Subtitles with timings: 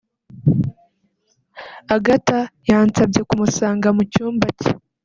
[1.95, 4.71] Agatha yansabye kumusanga mu cyumba cye